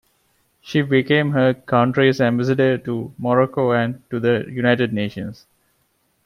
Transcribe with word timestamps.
She 0.61 0.81
became 0.81 1.33
her 1.33 1.53
country's 1.53 2.19
ambassador 2.19 2.79
to 2.79 3.13
Morocco 3.19 3.69
and 3.69 4.01
to 4.09 4.19
the 4.19 4.47
United 4.49 4.91
Nations. 4.91 5.45